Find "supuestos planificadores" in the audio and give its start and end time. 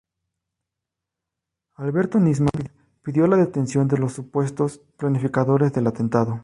4.13-5.73